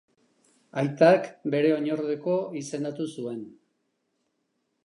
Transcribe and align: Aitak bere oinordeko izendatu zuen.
Aitak 0.81 1.27
bere 1.55 1.75
oinordeko 1.75 2.39
izendatu 2.63 3.07
zuen. 3.17 3.45